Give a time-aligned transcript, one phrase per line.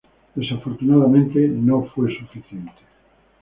[0.35, 2.73] Desafortunadamente, no fue suficiente.